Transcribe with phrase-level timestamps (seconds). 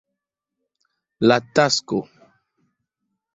[1.31, 2.01] La Tasko.